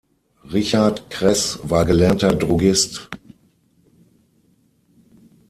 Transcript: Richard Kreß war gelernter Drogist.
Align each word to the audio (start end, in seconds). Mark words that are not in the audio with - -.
Richard 0.51 1.11
Kreß 1.11 1.59
war 1.61 1.85
gelernter 1.85 2.33
Drogist. 2.33 3.07